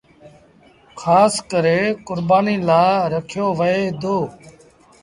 کآس 0.99 1.33
ڪري 1.51 1.79
ڪربآݩيٚ 2.07 2.63
لآ 2.67 2.83
رکيو 3.11 3.45
وهي 3.59 3.83
دو۔ 4.01 4.17